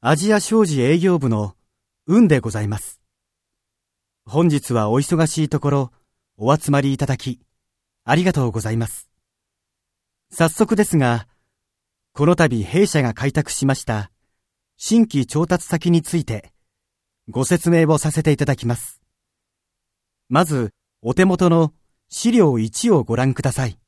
[0.00, 1.56] アジア商事営業部の
[2.06, 3.00] 運でございます。
[4.24, 5.92] 本日はお忙しいところ
[6.36, 7.40] お集まりいただき、
[8.04, 9.10] ありがとうございます。
[10.30, 11.26] 早速ですが、
[12.12, 14.12] この度弊社が開拓しました
[14.76, 16.52] 新規調達先について
[17.28, 19.02] ご説明をさせていただきます。
[20.28, 20.70] まず、
[21.02, 21.72] お手元の
[22.08, 23.80] 資料1をご覧ください。